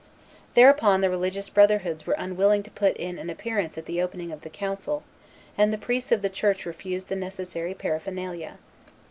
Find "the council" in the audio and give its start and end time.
4.41-5.03